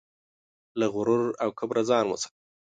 له 0.79 0.85
غرور 0.93 1.23
او 1.43 1.49
کبره 1.59 1.81
ځان 1.89 2.05
وساته. 2.07 2.37